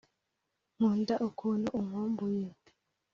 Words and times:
nkunda 0.75 1.15
ukuntu 1.27 1.67
unkumbuye. 1.79 2.47